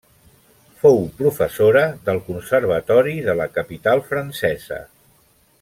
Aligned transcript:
Fou 0.83 0.97
professora 1.19 1.83
del 2.09 2.23
Conservatori 2.31 3.15
de 3.31 3.39
la 3.43 3.49
capital 3.59 4.05
francesa. 4.11 4.85